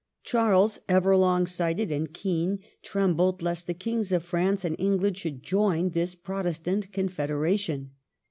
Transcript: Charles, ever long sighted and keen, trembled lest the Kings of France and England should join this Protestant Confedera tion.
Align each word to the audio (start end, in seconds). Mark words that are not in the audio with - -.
Charles, 0.23 0.79
ever 0.89 1.15
long 1.15 1.45
sighted 1.45 1.91
and 1.91 2.11
keen, 2.11 2.57
trembled 2.81 3.43
lest 3.43 3.67
the 3.67 3.75
Kings 3.75 4.11
of 4.11 4.23
France 4.23 4.65
and 4.65 4.75
England 4.79 5.19
should 5.19 5.43
join 5.43 5.91
this 5.91 6.15
Protestant 6.15 6.91
Confedera 6.91 7.55
tion. 7.59 7.91